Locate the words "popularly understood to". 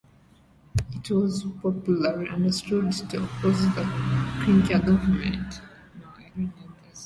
1.61-3.23